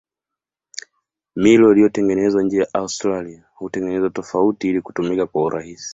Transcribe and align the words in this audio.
Milo 1.35 1.71
iliyotengenezwa 1.71 2.43
nje 2.43 2.57
ya 2.57 2.73
Australia 2.73 3.43
hutengenezwa 3.55 4.09
tofauti 4.09 4.69
ili 4.69 4.81
kutumika 4.81 5.27
kwa 5.27 5.43
urahisi. 5.43 5.89